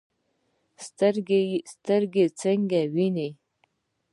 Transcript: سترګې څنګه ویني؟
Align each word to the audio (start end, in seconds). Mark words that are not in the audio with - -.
سترګې 1.75 2.25
څنګه 2.41 2.81
ویني؟ 2.93 3.29